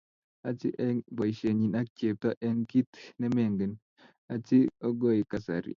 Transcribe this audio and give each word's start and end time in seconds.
Haji 0.43 0.69
eng 0.85 0.99
boisienyii 1.15 1.75
ak 1.79 1.87
chepto 1.97 2.29
eng 2.47 2.59
kit 2.71 2.89
nemengen 3.19 3.73
Haji 4.29 4.59
okoi 4.87 5.19
kasari 5.31 5.69